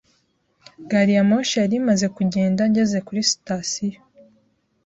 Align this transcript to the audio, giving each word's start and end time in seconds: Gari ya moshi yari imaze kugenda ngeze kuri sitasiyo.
Gari 0.89 1.13
ya 1.17 1.23
moshi 1.29 1.55
yari 1.61 1.75
imaze 1.81 2.05
kugenda 2.17 2.61
ngeze 2.69 2.97
kuri 3.07 3.21
sitasiyo. 3.31 3.99